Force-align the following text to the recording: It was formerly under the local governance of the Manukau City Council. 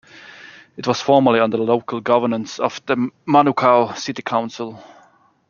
It 0.77 0.87
was 0.87 0.99
formerly 0.99 1.39
under 1.39 1.57
the 1.57 1.61
local 1.63 2.01
governance 2.01 2.57
of 2.59 2.83
the 2.87 3.11
Manukau 3.27 3.95
City 3.95 4.23
Council. 4.23 4.83